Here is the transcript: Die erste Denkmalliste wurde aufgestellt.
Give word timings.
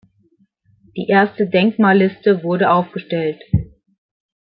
Die 0.97 1.07
erste 1.09 1.45
Denkmalliste 1.45 2.41
wurde 2.41 2.71
aufgestellt. 2.71 3.39